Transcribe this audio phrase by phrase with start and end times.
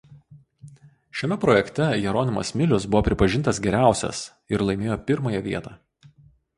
[1.19, 4.27] Šiame projekte Jeronimas Milius buvo pripažintas geriausias
[4.57, 5.81] ir laimėjo pirmąją vietą.